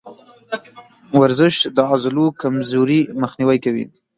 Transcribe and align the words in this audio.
ورزش 1.19 1.55
د 1.75 1.77
عضلو 1.91 2.25
کمزوري 2.41 3.01
مخنیوی 3.21 3.57
کوي. 3.65 3.85